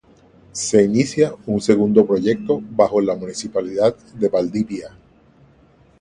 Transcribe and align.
Se 0.53 0.83
inicia 0.83 1.31
un 1.45 1.61
segundo 1.61 2.03
proyecto 2.07 2.59
bajo 2.59 2.99
la 3.01 3.13
Municipalidad 3.15 3.95
de 4.15 4.29
Valdivia. 4.29 4.97